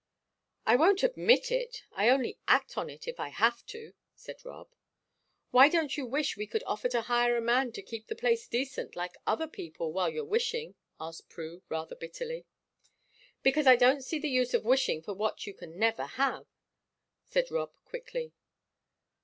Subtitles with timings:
[0.65, 4.73] "I don't admit it; I only act on it if I have to," said Rob.
[5.51, 8.47] "Why don't you wish we could afford to hire a man to keep the place
[8.47, 12.47] decent, like other people, while you're wishing?" asked Prue, rather bitterly.
[13.43, 16.47] "Because I don't see the use of wishing for what you can never have,"
[17.23, 18.33] said Rob, quickly.